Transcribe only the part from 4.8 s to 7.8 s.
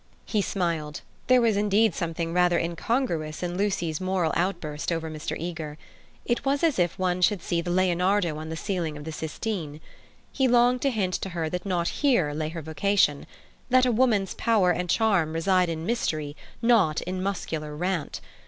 over Mr. Eager. It was as if one should see the